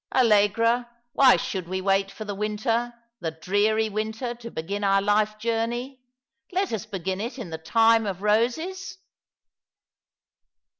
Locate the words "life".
4.99-5.37